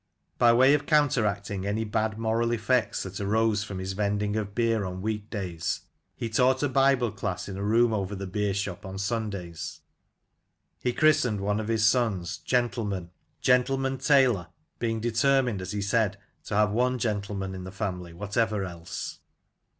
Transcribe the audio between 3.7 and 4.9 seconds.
his vending of beer